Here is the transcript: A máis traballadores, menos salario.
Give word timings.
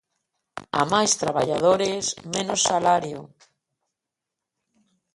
A 0.81 0.83
máis 0.91 1.11
traballadores, 1.23 2.05
menos 2.33 2.61
salario. 2.71 3.19